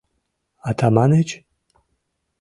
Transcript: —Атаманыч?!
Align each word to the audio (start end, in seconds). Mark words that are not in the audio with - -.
—Атаманыч?! 0.69 1.29